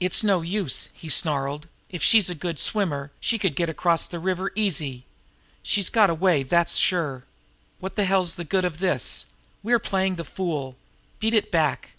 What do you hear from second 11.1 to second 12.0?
Beat it back!